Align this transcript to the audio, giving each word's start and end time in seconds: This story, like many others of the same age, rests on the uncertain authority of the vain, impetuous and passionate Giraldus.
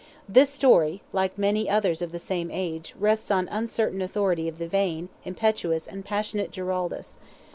This 0.27 0.49
story, 0.49 1.03
like 1.13 1.37
many 1.37 1.69
others 1.69 2.01
of 2.01 2.11
the 2.11 2.17
same 2.17 2.49
age, 2.49 2.95
rests 2.97 3.29
on 3.29 3.45
the 3.45 3.55
uncertain 3.55 4.01
authority 4.01 4.47
of 4.47 4.57
the 4.57 4.67
vain, 4.67 5.09
impetuous 5.25 5.85
and 5.85 6.03
passionate 6.03 6.49
Giraldus. 6.49 7.17